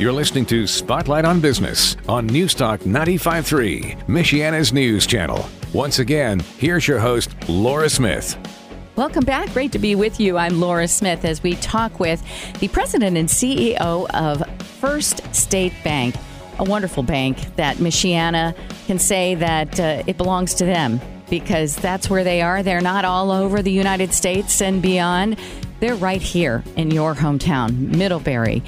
You're 0.00 0.14
listening 0.14 0.46
to 0.46 0.66
Spotlight 0.66 1.26
on 1.26 1.42
Business 1.42 1.94
on 2.08 2.26
Newstalk 2.26 2.78
95.3, 2.84 4.06
Michiana's 4.06 4.72
news 4.72 5.06
channel. 5.06 5.46
Once 5.74 5.98
again, 5.98 6.40
here's 6.56 6.88
your 6.88 6.98
host, 6.98 7.34
Laura 7.50 7.90
Smith. 7.90 8.38
Welcome 8.96 9.26
back. 9.26 9.52
Great 9.52 9.72
to 9.72 9.78
be 9.78 9.94
with 9.94 10.18
you. 10.18 10.38
I'm 10.38 10.58
Laura 10.58 10.88
Smith 10.88 11.26
as 11.26 11.42
we 11.42 11.54
talk 11.56 12.00
with 12.00 12.24
the 12.60 12.68
president 12.68 13.18
and 13.18 13.28
CEO 13.28 14.08
of 14.14 14.42
First 14.80 15.34
State 15.34 15.74
Bank, 15.84 16.14
a 16.58 16.64
wonderful 16.64 17.02
bank 17.02 17.54
that 17.56 17.76
Michiana 17.76 18.56
can 18.86 18.98
say 18.98 19.34
that 19.34 19.78
uh, 19.78 20.02
it 20.06 20.16
belongs 20.16 20.54
to 20.54 20.64
them 20.64 20.98
because 21.28 21.76
that's 21.76 22.08
where 22.08 22.24
they 22.24 22.40
are. 22.40 22.62
They're 22.62 22.80
not 22.80 23.04
all 23.04 23.30
over 23.30 23.60
the 23.60 23.70
United 23.70 24.14
States 24.14 24.62
and 24.62 24.80
beyond. 24.80 25.38
They're 25.80 25.94
right 25.94 26.22
here 26.22 26.64
in 26.76 26.90
your 26.90 27.14
hometown, 27.14 27.94
Middlebury. 27.94 28.62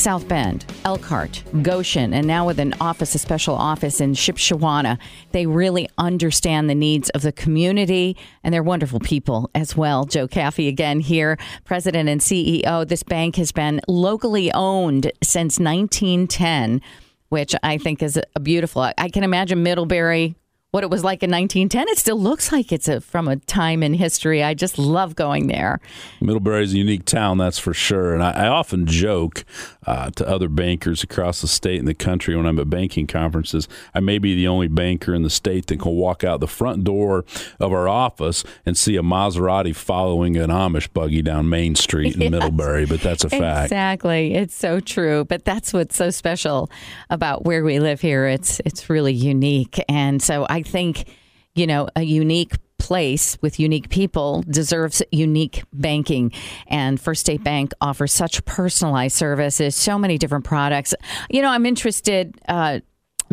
South 0.00 0.26
Bend, 0.28 0.64
Elkhart, 0.86 1.44
Goshen, 1.60 2.14
and 2.14 2.26
now 2.26 2.46
with 2.46 2.58
an 2.58 2.72
office, 2.80 3.14
a 3.14 3.18
special 3.18 3.54
office 3.54 4.00
in 4.00 4.14
Shipshewana. 4.14 4.98
They 5.32 5.44
really 5.44 5.90
understand 5.98 6.70
the 6.70 6.74
needs 6.74 7.10
of 7.10 7.20
the 7.20 7.32
community, 7.32 8.16
and 8.42 8.54
they're 8.54 8.62
wonderful 8.62 8.98
people 8.98 9.50
as 9.54 9.76
well. 9.76 10.06
Joe 10.06 10.26
Caffee 10.26 10.68
again 10.68 11.00
here, 11.00 11.36
president 11.66 12.08
and 12.08 12.22
CEO. 12.22 12.88
This 12.88 13.02
bank 13.02 13.36
has 13.36 13.52
been 13.52 13.82
locally 13.88 14.50
owned 14.52 15.12
since 15.22 15.58
1910 15.58 16.80
which 17.28 17.54
I 17.62 17.78
think 17.78 18.02
is 18.02 18.18
a 18.34 18.40
beautiful. 18.40 18.82
I 18.82 19.08
can 19.08 19.22
imagine 19.22 19.62
Middlebury 19.62 20.34
what 20.70 20.84
it 20.84 20.90
was 20.90 21.02
like 21.02 21.22
in 21.22 21.30
1910. 21.30 21.88
It 21.88 21.98
still 21.98 22.18
looks 22.18 22.52
like 22.52 22.70
it's 22.70 22.86
a, 22.86 23.00
from 23.00 23.26
a 23.26 23.36
time 23.36 23.82
in 23.82 23.94
history. 23.94 24.42
I 24.42 24.54
just 24.54 24.78
love 24.78 25.16
going 25.16 25.48
there. 25.48 25.80
Middlebury 26.20 26.62
is 26.62 26.74
a 26.74 26.78
unique 26.78 27.04
town, 27.04 27.38
that's 27.38 27.58
for 27.58 27.74
sure. 27.74 28.14
And 28.14 28.22
I, 28.22 28.30
I 28.30 28.46
often 28.46 28.86
joke 28.86 29.44
uh, 29.86 30.10
to 30.10 30.28
other 30.28 30.48
bankers 30.48 31.02
across 31.02 31.40
the 31.40 31.48
state 31.48 31.80
and 31.80 31.88
the 31.88 31.94
country 31.94 32.36
when 32.36 32.46
I'm 32.46 32.58
at 32.60 32.70
banking 32.70 33.08
conferences, 33.08 33.66
I 33.94 34.00
may 34.00 34.18
be 34.18 34.36
the 34.36 34.46
only 34.46 34.68
banker 34.68 35.12
in 35.12 35.22
the 35.22 35.30
state 35.30 35.66
that 35.66 35.80
can 35.80 35.92
walk 35.92 36.22
out 36.22 36.38
the 36.38 36.46
front 36.46 36.84
door 36.84 37.24
of 37.58 37.72
our 37.72 37.88
office 37.88 38.44
and 38.64 38.76
see 38.76 38.96
a 38.96 39.02
Maserati 39.02 39.74
following 39.74 40.36
an 40.36 40.50
Amish 40.50 40.92
buggy 40.92 41.22
down 41.22 41.48
Main 41.48 41.74
Street 41.74 42.14
in 42.14 42.20
yes, 42.20 42.30
Middlebury. 42.30 42.86
But 42.86 43.00
that's 43.00 43.24
a 43.24 43.30
fact. 43.30 43.66
Exactly, 43.66 44.34
it's 44.34 44.54
so 44.54 44.78
true. 44.78 45.24
But 45.24 45.44
that's 45.44 45.72
what's 45.72 45.96
so 45.96 46.10
special 46.10 46.70
about 47.08 47.44
where 47.44 47.64
we 47.64 47.80
live 47.80 48.00
here. 48.00 48.26
It's 48.26 48.60
it's 48.64 48.88
really 48.88 49.12
unique, 49.12 49.82
and 49.88 50.22
so 50.22 50.46
I 50.48 50.59
I 50.60 50.62
think, 50.62 51.08
you 51.54 51.66
know, 51.66 51.88
a 51.96 52.02
unique 52.02 52.54
place 52.78 53.38
with 53.42 53.60
unique 53.60 53.88
people 53.88 54.42
deserves 54.48 55.02
unique 55.12 55.62
banking. 55.72 56.32
And 56.66 57.00
First 57.00 57.20
State 57.20 57.44
Bank 57.44 57.72
offers 57.80 58.12
such 58.12 58.44
personalized 58.44 59.16
services, 59.16 59.76
so 59.76 59.98
many 59.98 60.18
different 60.18 60.44
products. 60.44 60.94
You 61.30 61.42
know, 61.42 61.50
I'm 61.50 61.66
interested. 61.66 62.34
Uh, 62.48 62.80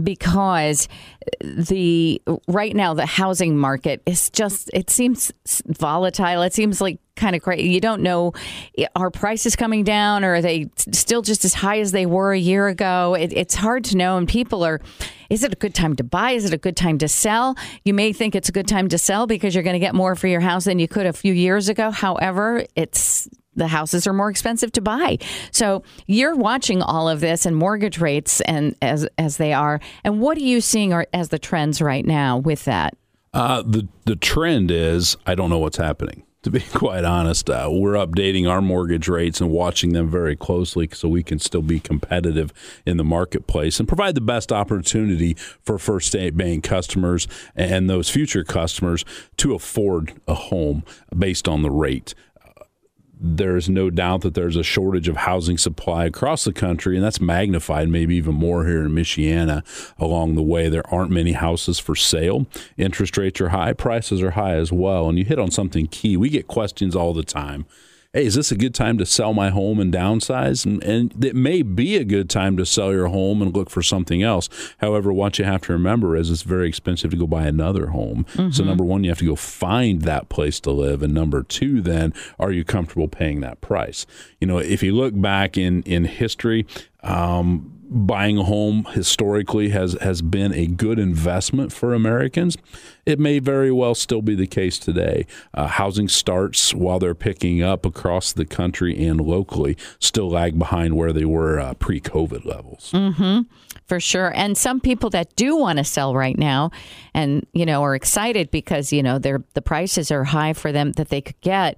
because 0.01 0.87
the 1.41 2.21
right 2.47 2.75
now 2.75 2.93
the 2.93 3.05
housing 3.05 3.57
market 3.57 4.01
is 4.05 4.29
just 4.29 4.69
it 4.73 4.89
seems 4.89 5.31
volatile. 5.65 6.41
It 6.43 6.53
seems 6.53 6.79
like 6.79 6.99
kind 7.15 7.35
of 7.35 7.41
crazy. 7.41 7.69
You 7.69 7.81
don't 7.81 8.01
know 8.01 8.33
are 8.95 9.09
prices 9.09 9.55
coming 9.55 9.83
down 9.83 10.23
or 10.23 10.35
are 10.35 10.41
they 10.41 10.69
still 10.91 11.21
just 11.23 11.43
as 11.45 11.55
high 11.55 11.79
as 11.79 11.91
they 11.91 12.05
were 12.05 12.31
a 12.31 12.37
year 12.37 12.67
ago? 12.67 13.15
It, 13.15 13.33
it's 13.33 13.55
hard 13.55 13.83
to 13.85 13.97
know 13.97 14.17
and 14.17 14.27
people 14.27 14.63
are 14.63 14.79
is 15.29 15.43
it 15.43 15.51
a 15.51 15.57
good 15.57 15.75
time 15.75 15.95
to 15.97 16.03
buy? 16.03 16.31
Is 16.31 16.45
it 16.45 16.53
a 16.53 16.57
good 16.57 16.77
time 16.77 16.99
to 16.99 17.07
sell? 17.07 17.55
You 17.83 17.93
may 17.93 18.13
think 18.13 18.35
it's 18.35 18.49
a 18.49 18.53
good 18.53 18.67
time 18.67 18.87
to 18.89 18.97
sell 18.97 19.27
because 19.27 19.55
you're 19.55 19.63
going 19.63 19.73
to 19.73 19.79
get 19.79 19.95
more 19.95 20.15
for 20.15 20.27
your 20.27 20.39
house 20.39 20.65
than 20.65 20.79
you 20.79 20.87
could 20.87 21.05
a 21.05 21.13
few 21.13 21.33
years 21.33 21.69
ago. 21.69 21.91
However 21.91 22.65
it's 22.75 23.27
the 23.57 23.67
houses 23.67 24.07
are 24.07 24.13
more 24.13 24.29
expensive 24.29 24.71
to 24.73 24.81
buy. 24.81 25.17
So 25.51 25.83
you're 26.05 26.35
watching 26.35 26.81
all 26.81 27.09
of 27.09 27.19
this 27.19 27.45
and 27.45 27.55
mortgage 27.55 27.99
rates 27.99 28.39
and 28.41 28.75
as 28.81 29.07
as 29.17 29.37
they 29.37 29.53
are. 29.53 29.79
And 30.03 30.21
what 30.21 30.37
are 30.37 30.41
you 30.41 30.61
seeing 30.61 30.93
as 31.13 31.29
the 31.29 31.39
trends 31.39 31.81
right 31.81 32.05
now 32.05 32.37
with 32.37 32.65
that? 32.65 32.95
Uh, 33.33 33.61
the 33.63 33.87
the 34.05 34.15
trend 34.15 34.71
is 34.71 35.17
I 35.25 35.35
don't 35.35 35.49
know 35.49 35.59
what's 35.59 35.77
happening. 35.77 36.23
To 36.43 36.51
be 36.51 36.59
quite 36.73 37.03
honest, 37.03 37.49
uh, 37.49 37.67
we're 37.69 37.93
updating 37.93 38.49
our 38.49 38.61
mortgage 38.61 39.07
rates 39.07 39.41
and 39.41 39.51
watching 39.51 39.93
them 39.93 40.09
very 40.09 40.35
closely 40.35 40.87
so 40.93 41.09
we 41.09 41.23
can 41.23 41.39
still 41.39 41.61
be 41.61 41.79
competitive 41.79 42.53
in 42.85 42.97
the 42.97 43.03
marketplace 43.03 43.79
and 43.79 43.87
provide 43.87 44.15
the 44.15 44.21
best 44.21 44.53
opportunity 44.53 45.33
for 45.61 45.77
First 45.77 46.07
State 46.07 46.37
Bank 46.37 46.63
customers 46.63 47.27
and 47.55 47.89
those 47.89 48.09
future 48.09 48.43
customers 48.43 49.03
to 49.37 49.55
afford 49.55 50.13
a 50.27 50.35
home 50.35 50.83
based 51.17 51.47
on 51.47 51.63
the 51.63 51.71
rate 51.71 52.13
there's 53.19 53.69
no 53.69 53.89
doubt 53.89 54.21
that 54.21 54.33
there's 54.33 54.55
a 54.55 54.63
shortage 54.63 55.07
of 55.07 55.17
housing 55.17 55.57
supply 55.57 56.05
across 56.05 56.43
the 56.43 56.53
country, 56.53 56.95
and 56.95 57.03
that's 57.03 57.21
magnified 57.21 57.89
maybe 57.89 58.15
even 58.15 58.35
more 58.35 58.65
here 58.65 58.83
in 58.85 58.91
Michiana 58.91 59.63
along 59.97 60.35
the 60.35 60.43
way. 60.43 60.69
There 60.69 60.87
aren't 60.93 61.11
many 61.11 61.33
houses 61.33 61.79
for 61.79 61.95
sale. 61.95 62.45
Interest 62.77 63.17
rates 63.17 63.41
are 63.41 63.49
high, 63.49 63.73
prices 63.73 64.21
are 64.21 64.31
high 64.31 64.55
as 64.55 64.71
well. 64.71 65.09
And 65.09 65.17
you 65.17 65.25
hit 65.25 65.39
on 65.39 65.51
something 65.51 65.87
key. 65.87 66.17
We 66.17 66.29
get 66.29 66.47
questions 66.47 66.95
all 66.95 67.13
the 67.13 67.23
time 67.23 67.65
hey, 68.13 68.25
is 68.25 68.35
this 68.35 68.51
a 68.51 68.55
good 68.55 68.73
time 68.73 68.97
to 68.97 69.05
sell 69.05 69.33
my 69.33 69.49
home 69.49 69.79
and 69.79 69.93
downsize? 69.93 70.65
And, 70.65 70.83
and 70.83 71.23
it 71.23 71.35
may 71.35 71.61
be 71.61 71.97
a 71.97 72.03
good 72.03 72.29
time 72.29 72.57
to 72.57 72.65
sell 72.65 72.91
your 72.91 73.07
home 73.07 73.41
and 73.41 73.55
look 73.55 73.69
for 73.69 73.81
something 73.81 74.23
else. 74.23 74.49
However, 74.79 75.13
what 75.13 75.37
you 75.39 75.45
have 75.45 75.61
to 75.63 75.73
remember 75.73 76.15
is 76.15 76.31
it's 76.31 76.41
very 76.41 76.67
expensive 76.67 77.11
to 77.11 77.17
go 77.17 77.27
buy 77.27 77.45
another 77.45 77.87
home. 77.87 78.25
Mm-hmm. 78.33 78.51
So, 78.51 78.63
number 78.63 78.83
one, 78.83 79.03
you 79.03 79.09
have 79.09 79.19
to 79.19 79.25
go 79.25 79.35
find 79.35 80.01
that 80.03 80.29
place 80.29 80.59
to 80.61 80.71
live. 80.71 81.03
And 81.03 81.13
number 81.13 81.43
two, 81.43 81.81
then, 81.81 82.13
are 82.39 82.51
you 82.51 82.63
comfortable 82.63 83.07
paying 83.07 83.41
that 83.41 83.61
price? 83.61 84.05
You 84.39 84.47
know, 84.47 84.57
if 84.57 84.81
you 84.81 84.95
look 84.95 85.19
back 85.19 85.57
in, 85.57 85.83
in 85.83 86.05
history, 86.05 86.65
um, 87.03 87.76
buying 87.89 88.37
a 88.37 88.43
home 88.43 88.85
historically 88.93 89.69
has 89.69 89.93
has 90.01 90.21
been 90.21 90.53
a 90.53 90.67
good 90.67 90.99
investment 90.99 91.71
for 91.71 91.93
Americans. 91.93 92.57
It 93.05 93.19
may 93.19 93.39
very 93.39 93.71
well 93.71 93.95
still 93.95 94.21
be 94.21 94.35
the 94.35 94.47
case 94.47 94.77
today. 94.77 95.25
Uh, 95.53 95.67
housing 95.67 96.07
starts 96.07 96.73
while 96.73 96.99
they're 96.99 97.15
picking 97.15 97.61
up 97.61 97.85
across 97.85 98.33
the 98.33 98.45
country 98.45 99.05
and 99.05 99.21
locally 99.21 99.77
still 99.99 100.29
lag 100.29 100.59
behind 100.59 100.95
where 100.95 101.13
they 101.13 101.25
were 101.25 101.59
uh, 101.59 101.73
pre-COVID 101.75 102.45
levels. 102.45 102.91
Mm-hmm. 102.93 103.41
For 103.85 104.01
sure, 104.01 104.33
and 104.35 104.57
some 104.57 104.81
people 104.81 105.09
that 105.11 105.33
do 105.37 105.55
want 105.55 105.77
to 105.77 105.85
sell 105.85 106.13
right 106.13 106.37
now, 106.37 106.71
and 107.13 107.47
you 107.53 107.65
know, 107.65 107.83
are 107.83 107.95
excited 107.95 108.51
because 108.51 108.91
you 108.91 109.01
know 109.01 109.17
their 109.17 109.43
the 109.53 109.61
prices 109.61 110.11
are 110.11 110.25
high 110.25 110.51
for 110.53 110.73
them 110.73 110.91
that 110.93 111.07
they 111.07 111.21
could 111.21 111.39
get 111.39 111.77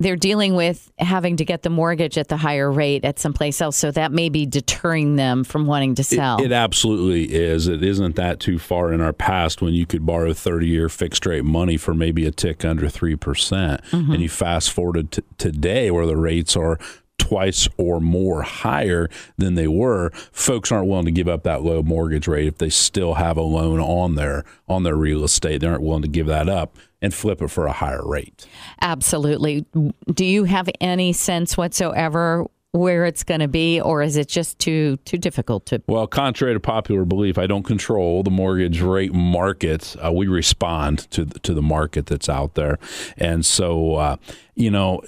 they're 0.00 0.16
dealing 0.16 0.54
with 0.54 0.90
having 0.98 1.36
to 1.36 1.44
get 1.44 1.62
the 1.62 1.68
mortgage 1.68 2.16
at 2.16 2.28
the 2.28 2.38
higher 2.38 2.72
rate 2.72 3.04
at 3.04 3.18
someplace 3.18 3.60
else. 3.60 3.76
So 3.76 3.90
that 3.90 4.12
may 4.12 4.30
be 4.30 4.46
deterring 4.46 5.16
them 5.16 5.44
from 5.44 5.66
wanting 5.66 5.94
to 5.96 6.02
sell. 6.02 6.40
It, 6.40 6.46
it 6.46 6.52
absolutely 6.52 7.34
is. 7.34 7.68
It 7.68 7.82
isn't 7.82 8.16
that 8.16 8.40
too 8.40 8.58
far 8.58 8.94
in 8.94 9.02
our 9.02 9.12
past 9.12 9.60
when 9.60 9.74
you 9.74 9.84
could 9.84 10.06
borrow 10.06 10.32
30 10.32 10.66
year 10.66 10.88
fixed 10.88 11.26
rate 11.26 11.44
money 11.44 11.76
for 11.76 11.92
maybe 11.92 12.24
a 12.24 12.30
tick 12.30 12.64
under 12.64 12.86
3%. 12.86 13.20
percent 13.20 13.82
mm 13.90 14.06
hmm 14.06 14.12
And 14.12 14.22
you 14.22 14.30
fast 14.30 14.72
forward 14.72 15.10
to 15.12 15.22
today 15.36 15.90
where 15.90 16.06
the 16.06 16.16
rates 16.16 16.56
are 16.56 16.78
twice 17.20 17.68
or 17.76 18.00
more 18.00 18.42
higher 18.42 19.08
than 19.36 19.54
they 19.54 19.68
were, 19.68 20.10
folks 20.32 20.72
aren't 20.72 20.88
willing 20.88 21.04
to 21.04 21.12
give 21.12 21.28
up 21.28 21.42
that 21.44 21.62
low 21.62 21.82
mortgage 21.82 22.26
rate 22.26 22.46
if 22.46 22.58
they 22.58 22.70
still 22.70 23.14
have 23.14 23.36
a 23.36 23.42
loan 23.42 23.78
on 23.78 24.14
their 24.14 24.44
on 24.68 24.82
their 24.82 24.96
real 24.96 25.22
estate. 25.22 25.60
They 25.60 25.66
aren't 25.66 25.82
willing 25.82 26.02
to 26.02 26.08
give 26.08 26.26
that 26.26 26.48
up 26.48 26.76
and 27.02 27.14
flip 27.14 27.40
it 27.42 27.48
for 27.48 27.66
a 27.66 27.72
higher 27.72 28.06
rate. 28.06 28.46
Absolutely. 28.80 29.66
Do 30.12 30.24
you 30.24 30.44
have 30.44 30.68
any 30.80 31.12
sense 31.12 31.56
whatsoever 31.56 32.46
where 32.72 33.04
it's 33.04 33.24
going 33.24 33.40
to 33.40 33.48
be, 33.48 33.80
or 33.80 34.00
is 34.00 34.16
it 34.16 34.28
just 34.28 34.58
too 34.58 34.96
too 35.04 35.18
difficult 35.18 35.66
to? 35.66 35.82
Well, 35.88 36.06
contrary 36.06 36.54
to 36.54 36.60
popular 36.60 37.04
belief, 37.04 37.36
I 37.36 37.46
don't 37.46 37.64
control 37.64 38.22
the 38.22 38.30
mortgage 38.30 38.80
rate 38.80 39.12
market. 39.12 39.96
Uh, 40.02 40.12
we 40.12 40.28
respond 40.28 41.10
to 41.10 41.24
the, 41.24 41.38
to 41.40 41.52
the 41.52 41.62
market 41.62 42.06
that's 42.06 42.28
out 42.28 42.54
there, 42.54 42.78
and 43.16 43.44
so 43.44 43.96
uh, 43.96 44.16
you 44.54 44.70
know 44.70 45.02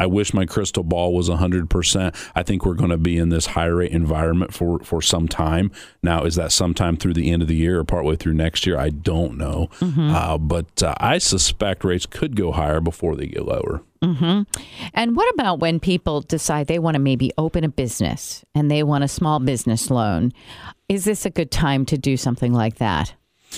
I 0.00 0.06
wish 0.06 0.32
my 0.32 0.46
crystal 0.46 0.82
ball 0.82 1.12
was 1.12 1.28
100%. 1.28 2.30
I 2.34 2.42
think 2.42 2.64
we're 2.64 2.72
going 2.72 2.88
to 2.88 2.96
be 2.96 3.18
in 3.18 3.28
this 3.28 3.44
high 3.44 3.66
rate 3.66 3.92
environment 3.92 4.54
for, 4.54 4.78
for 4.78 5.02
some 5.02 5.28
time. 5.28 5.70
Now, 6.02 6.24
is 6.24 6.36
that 6.36 6.52
sometime 6.52 6.96
through 6.96 7.12
the 7.12 7.30
end 7.30 7.42
of 7.42 7.48
the 7.48 7.54
year 7.54 7.78
or 7.78 7.84
partway 7.84 8.16
through 8.16 8.32
next 8.32 8.66
year? 8.66 8.78
I 8.78 8.88
don't 8.88 9.36
know. 9.36 9.68
Mm-hmm. 9.80 10.10
Uh, 10.10 10.38
but 10.38 10.82
uh, 10.82 10.94
I 10.96 11.18
suspect 11.18 11.84
rates 11.84 12.06
could 12.06 12.34
go 12.34 12.50
higher 12.50 12.80
before 12.80 13.14
they 13.14 13.26
get 13.26 13.44
lower. 13.44 13.82
Mm-hmm. 14.02 14.42
And 14.94 15.16
what 15.16 15.34
about 15.34 15.58
when 15.58 15.78
people 15.78 16.22
decide 16.22 16.66
they 16.66 16.78
want 16.78 16.94
to 16.94 16.98
maybe 16.98 17.30
open 17.36 17.62
a 17.64 17.68
business 17.68 18.42
and 18.54 18.70
they 18.70 18.82
want 18.82 19.04
a 19.04 19.08
small 19.08 19.38
business 19.38 19.90
loan? 19.90 20.32
Is 20.88 21.04
this 21.04 21.26
a 21.26 21.30
good 21.30 21.50
time 21.50 21.84
to 21.84 21.98
do 21.98 22.16
something 22.16 22.54
like 22.54 22.76
that? 22.76 23.12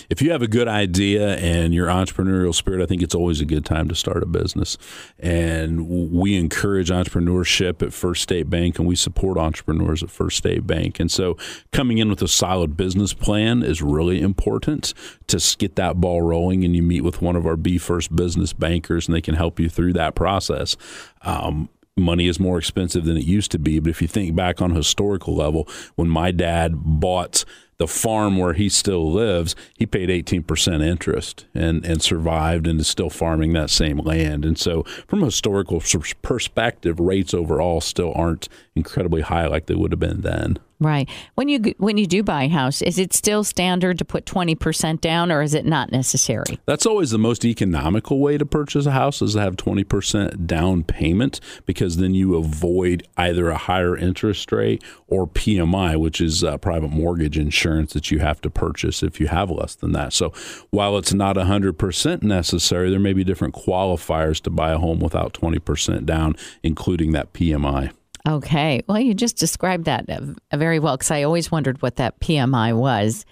If 0.08 0.22
you 0.22 0.32
have 0.32 0.42
a 0.42 0.48
good 0.48 0.68
idea 0.68 1.36
and 1.36 1.74
your 1.74 1.88
entrepreneurial 1.88 2.54
spirit, 2.54 2.82
I 2.82 2.86
think 2.86 3.02
it's 3.02 3.14
always 3.14 3.40
a 3.40 3.44
good 3.44 3.64
time 3.64 3.88
to 3.88 3.94
start 3.94 4.22
a 4.22 4.26
business. 4.26 4.78
And 5.18 6.10
we 6.10 6.36
encourage 6.36 6.90
entrepreneurship 6.90 7.82
at 7.82 7.92
First 7.92 8.22
State 8.22 8.48
Bank 8.48 8.78
and 8.78 8.88
we 8.88 8.96
support 8.96 9.38
entrepreneurs 9.38 10.02
at 10.02 10.10
First 10.10 10.36
State 10.38 10.66
Bank. 10.66 11.00
And 11.00 11.10
so 11.10 11.36
coming 11.72 11.98
in 11.98 12.08
with 12.08 12.22
a 12.22 12.28
solid 12.28 12.76
business 12.76 13.12
plan 13.12 13.62
is 13.62 13.82
really 13.82 14.20
important 14.20 14.94
to 15.28 15.56
get 15.58 15.76
that 15.76 16.00
ball 16.00 16.22
rolling. 16.22 16.64
And 16.64 16.74
you 16.74 16.82
meet 16.82 17.02
with 17.02 17.22
one 17.22 17.36
of 17.36 17.46
our 17.46 17.56
Be 17.56 17.78
First 17.78 18.14
business 18.14 18.52
bankers 18.52 19.06
and 19.06 19.14
they 19.14 19.20
can 19.20 19.34
help 19.34 19.60
you 19.60 19.68
through 19.68 19.92
that 19.94 20.14
process. 20.14 20.76
Um, 21.22 21.68
money 21.96 22.26
is 22.26 22.40
more 22.40 22.58
expensive 22.58 23.04
than 23.04 23.16
it 23.16 23.24
used 23.24 23.50
to 23.52 23.58
be. 23.58 23.78
But 23.78 23.90
if 23.90 24.00
you 24.00 24.08
think 24.08 24.34
back 24.34 24.62
on 24.62 24.72
a 24.72 24.74
historical 24.74 25.34
level, 25.34 25.68
when 25.96 26.08
my 26.08 26.30
dad 26.30 26.72
bought 26.74 27.44
the 27.78 27.86
farm 27.86 28.36
where 28.36 28.52
he 28.52 28.68
still 28.68 29.10
lives, 29.10 29.56
he 29.76 29.86
paid 29.86 30.08
18% 30.08 30.84
interest 30.84 31.46
and, 31.54 31.84
and 31.84 32.02
survived 32.02 32.66
and 32.66 32.80
is 32.80 32.88
still 32.88 33.10
farming 33.10 33.52
that 33.54 33.70
same 33.70 33.98
land. 33.98 34.44
And 34.44 34.58
so, 34.58 34.84
from 35.06 35.22
a 35.22 35.26
historical 35.26 35.82
perspective, 36.22 37.00
rates 37.00 37.34
overall 37.34 37.80
still 37.80 38.12
aren't 38.14 38.48
incredibly 38.74 39.22
high 39.22 39.46
like 39.46 39.66
they 39.66 39.74
would 39.74 39.92
have 39.92 40.00
been 40.00 40.20
then. 40.20 40.58
Right. 40.82 41.08
When 41.36 41.48
you 41.48 41.74
when 41.78 41.96
you 41.96 42.06
do 42.06 42.22
buy 42.24 42.44
a 42.44 42.48
house, 42.48 42.82
is 42.82 42.98
it 42.98 43.12
still 43.12 43.44
standard 43.44 43.98
to 43.98 44.04
put 44.04 44.24
20% 44.24 45.00
down 45.00 45.30
or 45.30 45.40
is 45.40 45.54
it 45.54 45.64
not 45.64 45.92
necessary? 45.92 46.58
That's 46.66 46.86
always 46.86 47.10
the 47.10 47.18
most 47.18 47.44
economical 47.44 48.18
way 48.18 48.36
to 48.36 48.44
purchase 48.44 48.84
a 48.86 48.90
house 48.90 49.22
is 49.22 49.34
to 49.34 49.40
have 49.40 49.56
20% 49.56 50.46
down 50.46 50.82
payment 50.82 51.40
because 51.66 51.98
then 51.98 52.14
you 52.14 52.34
avoid 52.34 53.06
either 53.16 53.48
a 53.48 53.56
higher 53.56 53.96
interest 53.96 54.50
rate 54.50 54.82
or 55.06 55.26
PMI, 55.26 55.96
which 56.00 56.20
is 56.20 56.42
uh, 56.42 56.58
private 56.58 56.90
mortgage 56.90 57.38
insurance 57.38 57.92
that 57.92 58.10
you 58.10 58.18
have 58.18 58.40
to 58.40 58.50
purchase 58.50 59.04
if 59.04 59.20
you 59.20 59.28
have 59.28 59.50
less 59.50 59.76
than 59.76 59.92
that. 59.92 60.12
So, 60.12 60.32
while 60.70 60.98
it's 60.98 61.14
not 61.14 61.36
100% 61.36 62.22
necessary, 62.22 62.90
there 62.90 62.98
may 62.98 63.12
be 63.12 63.22
different 63.22 63.54
qualifiers 63.54 64.40
to 64.42 64.50
buy 64.50 64.72
a 64.72 64.78
home 64.78 64.98
without 64.98 65.32
20% 65.34 66.06
down 66.06 66.34
including 66.62 67.12
that 67.12 67.32
PMI. 67.32 67.92
Okay. 68.28 68.82
Well, 68.86 69.00
you 69.00 69.14
just 69.14 69.36
described 69.36 69.86
that 69.86 70.08
uh, 70.08 70.56
very 70.56 70.78
well 70.78 70.96
because 70.96 71.10
I 71.10 71.24
always 71.24 71.50
wondered 71.50 71.82
what 71.82 71.96
that 71.96 72.20
PMI 72.20 72.76
was. 72.76 73.26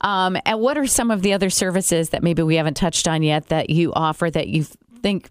Um, 0.00 0.36
and 0.44 0.60
what 0.60 0.76
are 0.76 0.86
some 0.86 1.10
of 1.10 1.22
the 1.22 1.32
other 1.32 1.50
services 1.50 2.10
that 2.10 2.22
maybe 2.22 2.42
we 2.42 2.56
haven't 2.56 2.74
touched 2.76 3.06
on 3.06 3.22
yet 3.22 3.48
that 3.48 3.70
you 3.70 3.92
offer 3.92 4.30
that 4.30 4.48
you 4.48 4.66
think 5.04 5.28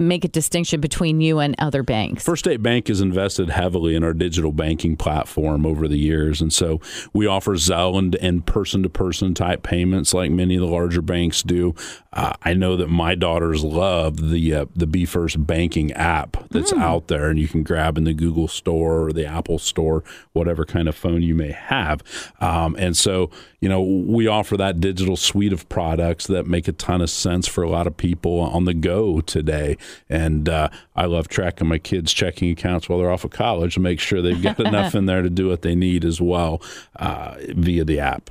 make 0.00 0.24
a 0.24 0.28
distinction 0.28 0.80
between 0.80 1.20
you 1.20 1.38
and 1.38 1.54
other 1.58 1.84
banks? 1.84 2.24
First 2.24 2.44
State 2.44 2.60
Bank 2.60 2.88
has 2.88 3.00
invested 3.00 3.50
heavily 3.50 3.94
in 3.94 4.02
our 4.02 4.12
digital 4.12 4.50
banking 4.50 4.96
platform 4.96 5.64
over 5.64 5.86
the 5.86 5.98
years, 5.98 6.42
and 6.42 6.52
so 6.52 6.80
we 7.12 7.24
offer 7.26 7.52
Zelle 7.52 8.16
and 8.20 8.44
person 8.46 8.82
to 8.82 8.88
person 8.88 9.32
type 9.32 9.62
payments 9.62 10.12
like 10.12 10.32
many 10.32 10.56
of 10.56 10.60
the 10.60 10.66
larger 10.66 11.00
banks 11.00 11.42
do. 11.42 11.72
Uh, 12.12 12.34
I 12.42 12.52
know 12.52 12.76
that 12.76 12.88
my 12.88 13.14
daughters 13.14 13.64
love 13.64 14.30
the 14.30 14.54
uh, 14.54 14.66
the 14.76 14.86
Be 14.86 15.06
First 15.06 15.46
banking 15.46 15.92
app 15.92 16.48
that's 16.50 16.72
mm. 16.72 16.80
out 16.80 17.08
there, 17.08 17.30
and 17.30 17.38
you 17.38 17.48
can 17.48 17.62
grab 17.62 17.96
in 17.96 18.04
the 18.04 18.12
Google 18.12 18.48
Store 18.48 19.06
or 19.06 19.12
the 19.12 19.24
Apple 19.24 19.58
Store, 19.58 20.04
whatever 20.32 20.64
kind 20.64 20.88
of 20.88 20.94
phone 20.94 21.22
you 21.22 21.34
may 21.34 21.52
have. 21.52 22.02
Um, 22.40 22.76
and 22.78 22.96
so, 22.96 23.30
you 23.60 23.68
know, 23.68 23.80
we 23.80 24.26
offer 24.26 24.56
that 24.58 24.80
digital 24.80 25.16
suite 25.16 25.52
of 25.52 25.68
products 25.70 26.26
that 26.26 26.46
make 26.46 26.68
a 26.68 26.72
ton 26.72 27.00
of 27.00 27.08
sense 27.08 27.48
for 27.48 27.62
a 27.62 27.70
lot 27.70 27.86
of 27.86 27.96
people 27.96 28.40
on 28.40 28.66
the 28.66 28.74
go 28.74 29.20
today. 29.20 29.78
And 30.10 30.48
uh, 30.48 30.68
I 30.94 31.06
love 31.06 31.28
tracking 31.28 31.68
my 31.68 31.78
kids' 31.78 32.12
checking 32.12 32.50
accounts 32.50 32.88
while 32.88 32.98
they're 32.98 33.10
off 33.10 33.24
of 33.24 33.30
college 33.30 33.74
to 33.74 33.80
make 33.80 34.00
sure 34.00 34.20
they've 34.20 34.42
got 34.42 34.60
enough 34.66 34.94
in 34.94 35.06
there 35.06 35.22
to 35.22 35.30
do 35.30 35.48
what 35.48 35.62
they 35.62 35.74
need 35.74 36.04
as 36.04 36.20
well 36.20 36.60
uh, 36.96 37.36
via 37.54 37.84
the 37.84 38.00
app. 38.00 38.30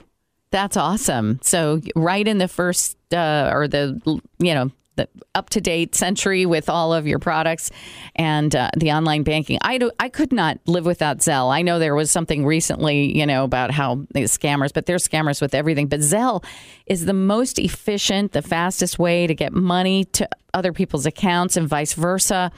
That's 0.51 0.77
awesome. 0.77 1.39
So 1.41 1.81
right 1.95 2.27
in 2.27 2.37
the 2.37 2.47
first 2.47 2.97
uh, 3.13 3.49
or 3.53 3.67
the 3.67 3.99
you 4.39 4.53
know 4.53 4.71
the 4.95 5.07
up 5.35 5.49
to 5.51 5.61
date 5.61 5.95
century 5.95 6.45
with 6.45 6.69
all 6.69 6.93
of 6.93 7.07
your 7.07 7.19
products 7.19 7.71
and 8.15 8.53
uh, 8.55 8.69
the 8.75 8.91
online 8.91 9.23
banking. 9.23 9.57
I 9.61 9.77
do, 9.77 9.89
I 9.99 10.09
could 10.09 10.33
not 10.33 10.59
live 10.65 10.85
without 10.85 11.19
Zelle. 11.19 11.49
I 11.53 11.61
know 11.61 11.79
there 11.79 11.95
was 11.95 12.11
something 12.11 12.45
recently, 12.45 13.17
you 13.17 13.25
know, 13.25 13.45
about 13.45 13.71
how 13.71 13.95
scammers, 14.15 14.73
but 14.73 14.85
there's 14.85 15.07
scammers 15.07 15.41
with 15.41 15.55
everything. 15.55 15.87
But 15.87 16.01
Zelle 16.01 16.43
is 16.85 17.05
the 17.05 17.13
most 17.13 17.57
efficient, 17.57 18.33
the 18.33 18.41
fastest 18.41 18.99
way 18.99 19.27
to 19.27 19.33
get 19.33 19.53
money 19.53 20.03
to 20.05 20.27
other 20.53 20.73
people's 20.73 21.05
accounts 21.05 21.55
and 21.55 21.69
vice 21.69 21.93
versa 21.93 22.51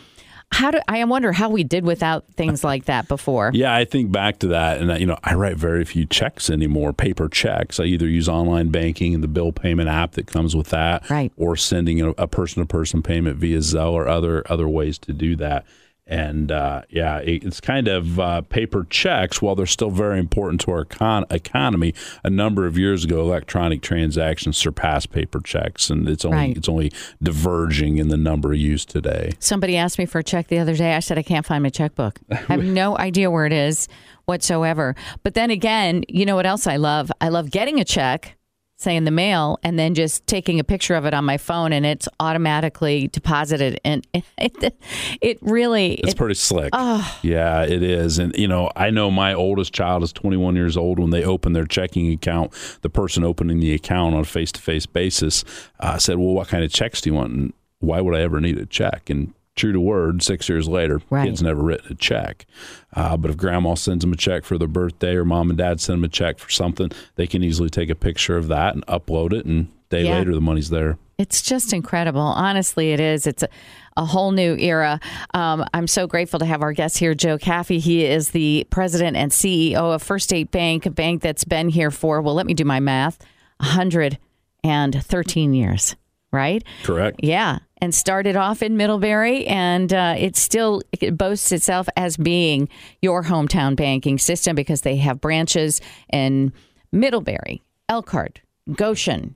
how 0.54 0.72
do 0.72 0.80
I 0.88 1.04
wonder 1.06 1.32
how 1.32 1.50
we 1.50 1.64
did 1.64 1.84
without 1.84 2.26
things 2.36 2.64
like 2.64 2.86
that 2.86 3.08
before? 3.08 3.52
Yeah, 3.54 3.74
I 3.74 3.86
think 3.86 4.12
back 4.12 4.40
to 4.40 4.48
that, 4.48 4.80
and 4.80 5.00
you 5.00 5.06
know, 5.06 5.18
I 5.24 5.34
write 5.34 5.58
very 5.58 5.84
few 5.84 6.06
checks 6.06 6.50
anymore, 6.50 6.94
paper 6.94 7.28
checks. 7.28 7.80
I 7.80 7.86
either 7.86 8.08
use 8.08 8.30
online 8.30 8.70
banking 8.70 9.14
and 9.14 9.24
the 9.24 9.28
bill 9.28 9.52
payment 9.52 9.90
app 9.90 10.12
that 10.14 10.28
comes 10.28 10.56
with 10.56 10.70
that, 10.70 11.10
right. 11.10 11.32
or 11.38 11.58
sending 11.58 12.02
a 12.02 12.28
person 12.28 12.62
to 12.62 12.68
person 12.68 13.02
payment 13.02 13.38
via 13.38 13.58
Zelle 13.58 13.94
or 13.94 14.08
other 14.08 14.44
other 14.50 14.70
ways 14.70 14.98
to 15.00 15.14
do 15.14 15.36
that. 15.38 15.66
And 16.06 16.52
uh, 16.52 16.82
yeah, 16.90 17.20
it's 17.20 17.62
kind 17.62 17.88
of 17.88 18.20
uh, 18.20 18.42
paper 18.42 18.86
checks, 18.90 19.42
while 19.42 19.56
they're 19.56 19.66
still 19.66 19.90
very 19.90 20.20
important 20.20 20.60
to 20.62 20.72
our 20.72 20.84
econ- 20.84 21.32
economy. 21.32 21.94
A 22.24 22.30
number 22.30 22.66
of 22.66 22.78
years 22.78 23.06
ago, 23.06 23.22
electronic 23.22 23.82
transactions 23.82 24.58
surpassed 24.58 25.12
paper 25.12 25.40
checks, 25.40 25.90
and 25.90 26.10
it's 26.10 26.26
only 26.26 26.38
right. 26.38 26.58
it's 26.58 26.68
only 26.68 26.92
diverging 27.22 28.00
in 28.00 28.10
the 28.10 28.18
number 28.18 28.54
used 28.54 28.90
today. 28.90 29.32
Somebody 29.40 29.78
asked 29.78 29.98
me 29.98 30.06
for 30.06 30.20
a 30.20 30.24
check 30.24 30.48
the 30.48 30.60
other 30.60 30.76
day. 30.76 30.94
I 30.94 31.00
said 31.00 31.18
I 31.18 31.24
can't 31.24 31.46
find 31.46 31.64
my 31.64 31.70
checkbook. 31.70 32.20
I 32.32 32.36
have 32.36 32.64
no 32.64 32.98
idea 32.98 33.32
where 33.32 33.46
it 33.46 33.54
is 33.54 33.88
whatsoever. 34.26 34.96
But 35.24 35.36
then 35.36 35.52
again, 35.52 36.04
you 36.10 36.26
know 36.26 36.36
what 36.36 36.46
else 36.46 36.68
I 36.68 36.76
love? 36.76 37.12
I 37.22 37.30
love 37.30 37.50
getting 37.50 37.80
a 37.80 37.86
check 37.86 38.36
say 38.84 38.96
in 38.96 39.06
the 39.06 39.12
mail 39.12 39.60
and 39.64 39.80
then 39.80 39.96
just 39.96 40.26
taking 40.28 40.60
a 40.60 40.64
picture 40.64 40.96
of 40.96 41.06
it 41.06 41.14
on 41.14 41.26
my 41.26 41.38
phone 41.38 41.74
and 41.74 41.86
it's 41.86 42.08
automatically 42.20 43.08
deposited 43.08 43.80
and 43.84 44.06
it, 44.14 44.76
it 45.22 45.40
really 45.42 45.94
it's 45.96 46.14
it, 46.14 46.18
pretty 46.18 46.36
slick. 46.36 46.70
Oh. 46.74 47.20
yeah 47.22 47.64
it 47.64 47.82
is. 47.82 48.20
And 48.20 48.36
you 48.36 48.48
know 48.48 48.72
i 48.76 48.90
know 48.90 49.10
my 49.10 49.34
oldest 49.34 49.74
child 49.74 50.04
is 50.04 50.14
21 50.14 50.56
years 50.56 50.78
old. 50.78 51.00
When 51.00 51.10
they 51.10 51.24
open 51.24 51.54
their 51.54 51.66
checking 51.66 52.12
account 52.12 52.52
the 52.82 52.90
person 52.90 53.24
opening 53.24 53.60
the 53.60 53.74
account 53.74 54.16
on 54.16 54.22
a 54.22 54.26
face-to-face 54.26 54.86
basis 54.86 55.44
uh, 55.80 55.98
said 55.98 56.18
well 56.18 56.34
what 56.34 56.48
kind 56.48 56.64
of 56.64 56.72
checks 56.72 57.02
do 57.02 57.10
you 57.10 57.14
want? 57.16 57.34
And 57.34 57.54
why 57.80 58.02
would 58.02 58.16
i 58.16 58.22
ever 58.22 58.40
need 58.40 58.58
a 58.58 58.66
check? 58.66 59.10
And 59.10 59.34
true 59.56 59.72
to 59.72 59.80
word, 59.80 60.24
six 60.24 60.50
years 60.50 60.68
later, 60.68 61.02
right. 61.10 61.26
kid's 61.26 61.44
never 61.44 61.62
written 61.62 61.92
a 61.92 61.96
check. 61.96 62.46
Uh, 62.94 63.16
but 63.18 63.30
if 63.30 63.38
grandma 63.38 63.76
sends 63.76 64.04
them 64.04 64.14
a 64.14 64.18
check 64.18 64.44
for 64.44 64.58
their 64.58 64.68
birthday 64.68 65.16
or 65.16 65.26
mom 65.26 65.50
and 65.50 65.58
dad 65.58 65.80
send 65.80 66.00
them 66.00 66.04
a 66.06 66.10
check 66.10 66.40
for 66.40 66.50
something, 66.50 66.92
they 67.16 67.28
can 67.28 67.44
easily 67.44 67.70
take 67.70 67.90
a 67.90 67.96
picture 67.96 68.38
of 68.38 68.48
that 68.48 68.74
and 68.74 68.86
upload 68.88 69.34
it, 69.34 69.46
and 69.46 69.72
day 69.90 70.06
yeah. 70.06 70.18
later 70.18 70.34
the 70.34 70.42
money's 70.42 70.70
there. 70.70 70.98
It's 71.18 71.42
just 71.42 71.74
incredible. 71.74 72.22
Honestly, 72.22 72.92
it 72.92 73.00
is. 73.00 73.28
It's 73.28 73.44
a, 73.44 73.50
a 73.96 74.04
whole 74.04 74.32
new 74.32 74.56
era. 74.58 75.00
Um, 75.34 75.64
I'm 75.74 75.88
so 75.88 76.08
grateful 76.08 76.40
to 76.40 76.46
have 76.46 76.62
our 76.64 76.74
guest 76.74 76.98
here, 76.98 77.14
Joe 77.14 77.38
Caffee. 77.38 77.80
He 77.80 78.04
is 78.04 78.32
the 78.32 78.66
president 78.72 79.16
and 79.16 79.32
CEO 79.32 79.94
of 79.94 80.02
First 80.02 80.26
State 80.26 80.50
Bank, 80.52 80.88
a 80.88 80.90
bank 80.90 81.22
that's 81.22 81.44
been 81.44 81.70
here 81.70 81.92
for, 81.92 82.22
well, 82.22 82.34
let 82.34 82.48
me 82.48 82.56
do 82.56 82.66
my 82.66 82.80
math, 82.80 83.20
113 83.58 85.54
years, 85.54 85.96
right? 86.34 86.64
Correct. 86.84 87.20
Yeah 87.24 87.60
and 87.84 87.94
started 87.94 88.38
off 88.38 88.64
in 88.64 88.78
Middlebury, 88.78 89.46
and 89.46 89.94
uh, 89.94 90.16
it 90.18 90.38
still 90.38 90.84
it 90.94 91.18
boasts 91.18 91.52
itself 91.52 91.90
as 91.98 92.16
being 92.16 92.70
your 93.02 93.24
hometown 93.24 93.76
banking 93.76 94.18
system 94.18 94.56
because 94.56 94.82
they 94.82 94.96
have 94.96 95.20
branches 95.20 95.82
in 96.10 96.54
Middlebury, 96.94 97.62
Elkhart, 97.90 98.40
Goshen, 98.74 99.36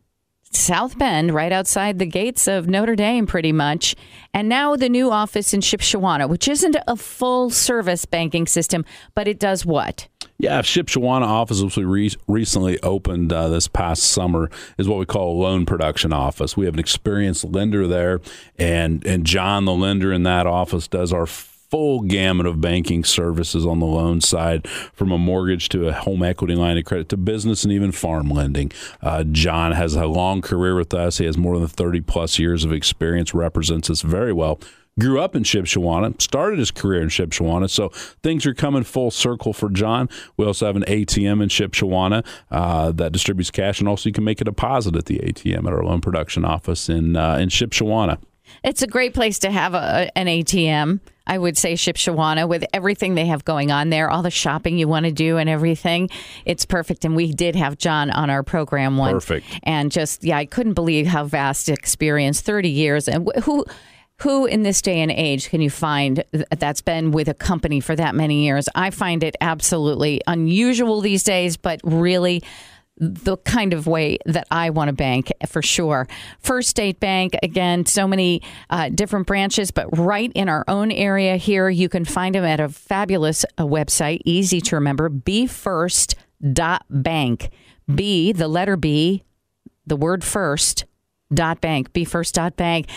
South 0.50 0.98
Bend, 0.98 1.34
right 1.34 1.52
outside 1.52 2.00
the 2.00 2.06
gates 2.06 2.48
of 2.48 2.70
Notre 2.70 2.96
Dame, 2.96 3.28
pretty 3.28 3.52
much. 3.52 3.96
And 4.34 4.48
now 4.48 4.78
the 4.78 4.88
new 4.88 5.12
office 5.12 5.54
in 5.54 5.60
Shipshewana, 5.60 6.30
which 6.30 6.48
isn't 6.48 6.78
a 6.88 6.96
full 6.96 7.50
service 7.50 8.06
banking 8.06 8.48
system, 8.48 8.86
but 9.14 9.28
it 9.28 9.40
does 9.40 9.66
what? 9.66 10.08
Yeah, 10.40 10.62
Shipshewana 10.62 11.24
office, 11.24 11.64
which 11.64 11.78
we 11.78 11.84
re- 11.84 12.16
recently 12.28 12.80
opened 12.82 13.34
uh, 13.34 13.48
this 13.48 13.68
past 13.68 14.04
summer, 14.04 14.52
is 14.78 14.88
what 14.88 15.00
we 15.00 15.06
call 15.06 15.32
a 15.32 15.42
loan 15.42 15.66
production 15.66 16.14
office. 16.14 16.56
We 16.56 16.66
have 16.66 16.76
an 16.76 16.80
experienced 16.80 17.44
lender 17.44 17.88
there, 17.88 18.22
and 18.58 19.04
and 19.06 19.26
John, 19.26 19.66
the 19.66 19.74
lender 19.74 20.14
in 20.14 20.24
that 20.24 20.46
office, 20.46 20.88
does 20.88 21.12
our 21.12 21.26
full 21.26 22.02
gamut 22.02 22.46
of 22.46 22.62
banking 22.62 23.04
services 23.04 23.66
on 23.66 23.80
the 23.80 23.86
loan 23.88 24.22
side, 24.22 24.68
from 24.68 25.12
a 25.12 25.18
mortgage 25.18 25.70
to 25.70 25.88
a 25.88 25.92
home 25.92 26.22
equity 26.22 26.56
line 26.56 26.78
of 26.78 26.86
credit 26.86 27.10
to 27.10 27.18
business 27.18 27.64
and 27.64 27.74
even 27.74 27.92
farm 27.92 28.30
lending. 28.30 28.72
Uh, 29.02 29.24
John 29.24 29.72
has 29.72 29.96
a 29.96 30.06
long 30.06 30.42
career 30.42 30.76
with 30.76 30.94
us. 30.94 31.18
He 31.18 31.26
has 31.26 31.38
more 31.38 31.58
than 31.58 31.68
30 31.68 32.02
plus 32.02 32.38
years 32.40 32.64
of 32.64 32.72
experience, 32.72 33.34
represents 33.34 33.90
us 33.90 34.02
very 34.02 34.32
well 34.32 34.60
grew 35.00 35.20
up 35.20 35.36
in 35.36 35.44
Shipshewana, 35.44 36.20
started 36.22 36.60
his 36.60 36.72
career 36.72 37.02
in 37.02 37.10
Shipshewana. 37.10 37.70
So 37.70 37.90
things 38.24 38.46
are 38.46 38.54
coming 38.54 38.84
full 38.84 39.12
circle 39.12 39.54
for 39.54 39.70
John. 39.70 40.10
We 40.38 40.46
also 40.46 40.66
have 40.66 40.76
an 40.76 40.84
ATM 40.84 41.42
in 41.42 41.50
Shipshewana 41.50 42.26
uh, 42.52 42.92
that 42.94 43.12
distributes 43.12 43.52
cash, 43.52 43.80
and 43.80 43.88
also 43.88 44.10
you 44.10 44.14
can 44.14 44.24
make 44.24 44.42
a 44.42 44.46
deposit 44.46 44.96
at 44.96 45.06
the 45.06 45.20
ATM 45.20 45.68
at 45.68 45.74
our 45.74 45.84
loan 45.84 46.02
production 46.02 46.46
office 46.46 46.90
in 46.90 47.16
uh, 47.16 47.38
in 47.38 47.50
Shipshewana. 47.50 48.20
It's 48.64 48.82
a 48.82 48.88
great 48.88 49.14
place 49.14 49.40
to 49.40 49.52
have 49.52 49.74
a, 49.74 50.10
an 50.18 50.28
ATM. 50.28 51.00
I 51.30 51.38
would 51.38 51.58
say 51.58 51.74
Shipshewana 51.74 52.48
with 52.48 52.64
everything 52.74 53.16
they 53.16 53.26
have 53.26 53.44
going 53.44 53.70
on 53.70 53.90
there, 53.90 54.10
all 54.10 54.24
the 54.24 54.32
shopping 54.32 54.78
you 54.78 54.88
want 54.88 55.06
to 55.06 55.12
do 55.12 55.38
and 55.38 55.50
everything. 55.50 56.10
It's 56.46 56.66
perfect. 56.66 57.04
And 57.04 57.18
we 57.18 57.34
did 57.34 57.56
have 57.56 57.78
John 57.78 58.10
on 58.10 58.30
our 58.30 58.44
program 58.44 58.96
once. 58.96 59.26
Perfect. 59.26 59.60
And 59.64 59.92
just, 59.92 60.24
yeah, 60.24 60.38
I 60.38 60.46
couldn't 60.46 60.74
believe 60.74 61.06
how 61.06 61.26
vast 61.26 61.68
experience, 61.68 62.40
30 62.40 62.70
years. 62.70 63.10
And 63.10 63.30
who 63.44 63.66
who 64.22 64.46
in 64.46 64.64
this 64.64 64.82
day 64.82 65.00
and 65.00 65.12
age 65.12 65.50
can 65.50 65.62
you 65.62 65.70
find 65.70 66.24
that's 66.58 66.82
been 66.82 67.12
with 67.12 67.28
a 67.28 67.36
company 67.36 67.80
for 67.80 67.96
that 67.96 68.16
many 68.16 68.46
years? 68.46 68.68
I 68.74 68.90
find 68.90 69.24
it 69.24 69.36
absolutely 69.42 70.22
unusual 70.26 71.02
these 71.02 71.24
days, 71.24 71.58
but 71.58 71.80
really 71.84 72.42
the 73.00 73.38
kind 73.38 73.74
of 73.74 73.86
way 73.86 74.18
that 74.26 74.48
I 74.50 74.72
want 74.72 74.88
to 74.90 74.94
bank 74.94 75.32
for 75.48 75.62
sure. 75.62 76.08
First 76.40 76.70
State 76.70 77.00
Bank, 77.00 77.36
again, 77.44 77.86
so 77.86 78.08
many 78.08 78.42
uh, 78.72 78.90
different 78.90 79.28
branches, 79.28 79.70
but 79.70 79.96
right 79.98 80.32
in 80.34 80.50
our 80.50 80.66
own 80.68 80.92
area 80.92 81.38
here, 81.38 81.70
you 81.70 81.90
can 81.90 82.06
find 82.06 82.34
them 82.34 82.44
at 82.44 82.60
a 82.60 82.70
fabulous 82.70 83.46
uh, 83.58 83.66
website, 83.66 84.22
easy 84.26 84.60
to 84.62 84.76
remember, 84.76 85.10
befirst.bank. 85.10 87.50
B, 87.94 88.32
the 88.32 88.48
letter 88.48 88.78
B, 88.78 89.24
the 89.86 89.96
word 89.96 90.24
first, 90.24 90.86
dot 91.32 91.62
bank, 91.62 91.94
befirst 91.94 92.34
dot 92.34 92.58
bank. 92.58 92.88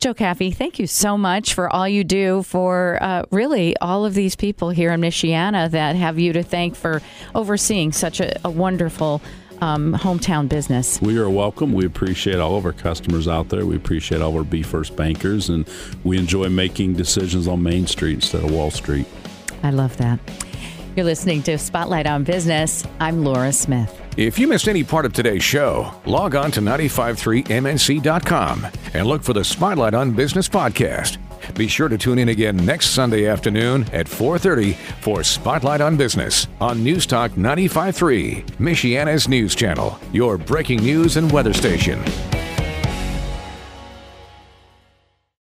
Joe 0.00 0.14
Caffee, 0.14 0.50
thank 0.50 0.78
you 0.78 0.86
so 0.86 1.18
much 1.18 1.52
for 1.52 1.68
all 1.68 1.86
you 1.86 2.04
do 2.04 2.42
for 2.42 2.96
uh, 3.02 3.24
really 3.30 3.76
all 3.82 4.06
of 4.06 4.14
these 4.14 4.34
people 4.34 4.70
here 4.70 4.92
in 4.92 5.00
Michiana 5.02 5.70
that 5.72 5.94
have 5.94 6.18
you 6.18 6.32
to 6.32 6.42
thank 6.42 6.74
for 6.74 7.02
overseeing 7.34 7.92
such 7.92 8.18
a, 8.18 8.40
a 8.42 8.48
wonderful 8.48 9.20
um, 9.60 9.92
hometown 9.92 10.48
business. 10.48 11.02
We 11.02 11.18
are 11.18 11.28
welcome. 11.28 11.74
We 11.74 11.84
appreciate 11.84 12.38
all 12.38 12.56
of 12.56 12.64
our 12.64 12.72
customers 12.72 13.28
out 13.28 13.50
there. 13.50 13.66
We 13.66 13.76
appreciate 13.76 14.22
all 14.22 14.30
of 14.30 14.36
our 14.36 14.42
Be 14.42 14.62
First 14.62 14.96
bankers, 14.96 15.50
and 15.50 15.68
we 16.02 16.16
enjoy 16.16 16.48
making 16.48 16.94
decisions 16.94 17.46
on 17.46 17.62
Main 17.62 17.86
Street 17.86 18.14
instead 18.14 18.42
of 18.42 18.50
Wall 18.50 18.70
Street. 18.70 19.06
I 19.62 19.68
love 19.68 19.98
that. 19.98 20.18
You're 20.96 21.04
listening 21.04 21.42
to 21.42 21.58
Spotlight 21.58 22.06
on 22.06 22.24
Business. 22.24 22.86
I'm 23.00 23.22
Laura 23.22 23.52
Smith. 23.52 23.99
If 24.16 24.38
you 24.38 24.48
missed 24.48 24.68
any 24.68 24.82
part 24.84 25.06
of 25.06 25.12
today's 25.12 25.44
show, 25.44 25.92
log 26.04 26.34
on 26.34 26.50
to 26.52 26.60
953mnc.com 26.60 28.66
and 28.94 29.06
look 29.06 29.22
for 29.22 29.32
the 29.32 29.44
Spotlight 29.44 29.94
on 29.94 30.10
Business 30.10 30.48
podcast. 30.48 31.18
Be 31.54 31.68
sure 31.68 31.88
to 31.88 31.96
tune 31.96 32.18
in 32.18 32.28
again 32.28 32.56
next 32.66 32.90
Sunday 32.90 33.26
afternoon 33.26 33.86
at 33.92 34.08
4:30 34.08 34.74
for 35.00 35.22
Spotlight 35.22 35.80
on 35.80 35.96
Business 35.96 36.48
on 36.60 36.82
News 36.84 37.06
Talk 37.06 37.34
953, 37.36 38.44
Michiana's 38.58 39.28
news 39.28 39.54
channel, 39.54 39.98
your 40.12 40.36
breaking 40.36 40.82
news 40.82 41.16
and 41.16 41.30
weather 41.32 41.54
station. 41.54 42.02